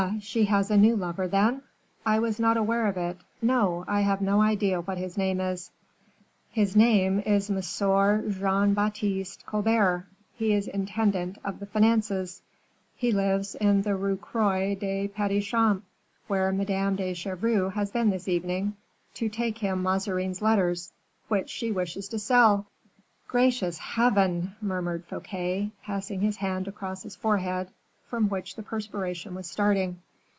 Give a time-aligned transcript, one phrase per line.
[0.19, 1.61] she has a new lover, then?
[2.07, 5.69] I was not aware of it; no, I have no idea what his name is."
[6.49, 7.61] "His name is M.
[7.61, 12.41] Jean Baptiste Colbert; he is intendant of the finances:
[12.95, 15.85] he lives in the Rue Croix des Petits Champs,
[16.25, 18.75] where Madame de Chevreuse has been this evening
[19.13, 20.91] to take him Mazarin's letters,
[21.27, 22.65] which she wishes to sell."
[23.27, 27.69] "Gracious Heaven!" murmured Fouquet, passing his hand across his forehead,
[28.03, 29.97] from which the perspiration was starting.